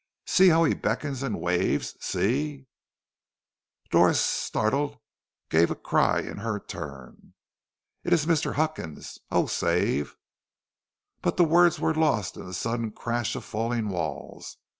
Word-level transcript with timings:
See 0.25 0.49
how 0.49 0.63
he 0.63 0.73
beckons 0.73 1.21
and 1.21 1.39
waves, 1.39 1.93
see" 2.03 2.65
Doris, 3.91 4.19
startled, 4.19 4.97
gave 5.51 5.69
a 5.69 5.75
cry 5.75 6.21
in 6.21 6.37
her 6.37 6.59
turn: 6.59 7.35
"It 8.03 8.11
is 8.11 8.25
Mr. 8.25 8.55
Huckins! 8.55 9.19
O 9.29 9.45
save" 9.45 10.15
But 11.21 11.37
the 11.37 11.43
words 11.45 11.79
were 11.79 11.93
lost 11.93 12.35
in 12.35 12.47
the 12.47 12.53
sudden 12.55 12.89
crash 12.89 13.35
of 13.35 13.45
falling 13.45 13.89
walls. 13.89 14.57